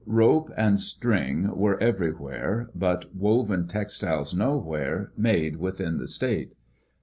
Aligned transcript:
Rope 0.07 0.51
and 0.57 0.79
string 0.79 1.55
were 1.55 1.79
everywhere 1.79 2.71
but 2.73 3.15
woven 3.15 3.67
textiles 3.67 4.33
nowhere 4.33 5.11
made 5.15 5.57
within 5.57 5.99
the 5.99 6.07
state. 6.07 6.53